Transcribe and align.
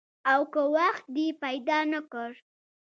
او 0.31 0.41
که 0.53 0.61
وخت 0.75 1.05
دې 1.15 1.27
پیدا 1.43 1.79
نه 1.93 2.01
کړ؟ 2.11 2.31